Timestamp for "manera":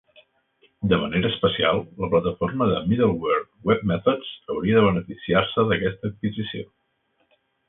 1.01-1.29